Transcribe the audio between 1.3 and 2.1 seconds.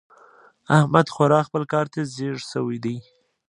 خپل کار ته